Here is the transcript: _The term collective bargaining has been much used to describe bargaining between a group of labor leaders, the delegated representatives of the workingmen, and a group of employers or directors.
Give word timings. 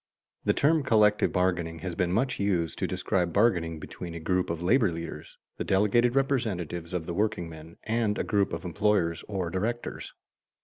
_The 0.45 0.55
term 0.55 0.81
collective 0.81 1.31
bargaining 1.31 1.77
has 1.85 1.93
been 1.93 2.11
much 2.11 2.39
used 2.39 2.79
to 2.79 2.87
describe 2.87 3.31
bargaining 3.31 3.79
between 3.79 4.15
a 4.15 4.19
group 4.19 4.49
of 4.49 4.63
labor 4.63 4.91
leaders, 4.91 5.37
the 5.57 5.63
delegated 5.63 6.15
representatives 6.15 6.91
of 6.91 7.05
the 7.05 7.13
workingmen, 7.13 7.77
and 7.83 8.17
a 8.17 8.23
group 8.23 8.51
of 8.51 8.65
employers 8.65 9.23
or 9.27 9.51
directors. 9.51 10.13